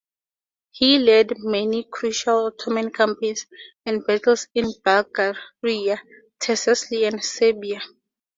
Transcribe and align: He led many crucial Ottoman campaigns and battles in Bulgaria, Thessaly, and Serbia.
He 0.71 0.97
led 0.97 1.33
many 1.37 1.83
crucial 1.83 2.47
Ottoman 2.47 2.89
campaigns 2.89 3.45
and 3.85 4.03
battles 4.03 4.47
in 4.55 4.71
Bulgaria, 4.83 6.01
Thessaly, 6.39 7.05
and 7.05 7.23
Serbia. 7.23 7.81